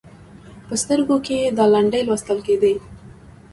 [0.67, 2.73] په سترګو کې یې دا لنډۍ لوستل کېدې: